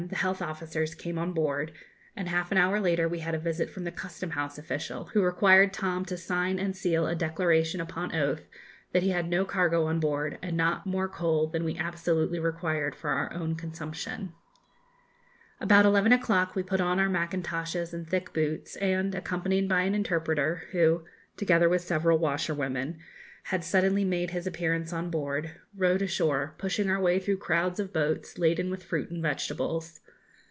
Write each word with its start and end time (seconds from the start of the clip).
the 0.09 0.15
health 0.17 0.41
officers 0.41 0.95
came 0.95 1.19
on 1.19 1.31
board, 1.31 1.71
and 2.15 2.27
half 2.27 2.51
an 2.51 2.57
hour 2.57 2.79
later 2.79 3.07
we 3.07 3.19
had 3.19 3.35
a 3.35 3.39
visit 3.39 3.69
from 3.69 3.83
the 3.83 3.91
custom 3.91 4.31
house 4.31 4.57
official, 4.57 5.05
who 5.13 5.21
required 5.21 5.71
Tom 5.71 6.03
to 6.05 6.17
sign 6.17 6.57
and 6.57 6.75
seal 6.75 7.05
a 7.05 7.13
declaration 7.15 7.79
upon 7.79 8.13
oath 8.15 8.47
that 8.93 9.03
he 9.03 9.11
had 9.11 9.29
no 9.29 9.45
cargo 9.45 9.85
on 9.85 9.99
board, 9.99 10.39
and 10.41 10.57
not 10.57 10.87
more 10.87 11.07
coal 11.07 11.45
than 11.47 11.63
we 11.63 11.77
absolutely 11.77 12.39
required 12.39 12.95
for 12.95 13.11
our 13.11 13.31
own 13.31 13.53
consumption. 13.55 14.33
About 15.59 15.85
eleven 15.85 16.11
o'clock 16.11 16.55
we 16.55 16.63
put 16.63 16.81
on 16.81 16.99
our 16.99 17.07
mackintoshes 17.09 17.93
and 17.93 18.09
thick 18.09 18.33
boots, 18.33 18.75
and, 18.77 19.13
accompanied 19.13 19.69
by 19.69 19.81
an 19.81 19.93
interpreter, 19.93 20.63
who 20.71 21.05
(together 21.37 21.69
with 21.69 21.81
several 21.83 22.17
washerwomen) 22.17 22.97
had 23.45 23.63
suddenly 23.63 24.05
made 24.05 24.29
his 24.29 24.45
appearance 24.45 24.93
on 24.93 25.09
board, 25.09 25.49
rowed 25.75 25.99
ashore, 26.03 26.53
pushing 26.59 26.87
our 26.91 27.01
way 27.01 27.17
through 27.17 27.35
crowds 27.37 27.79
of 27.79 27.91
boats 27.91 28.37
laden 28.37 28.69
with 28.69 28.83
fruit 28.83 29.09
and 29.09 29.19
vegetables. 29.19 29.99